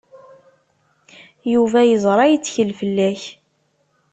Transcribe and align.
Yuba 1.53 1.79
yeẓra 1.89 2.25
yettkel 2.27 2.69
fell-ak. 2.79 3.21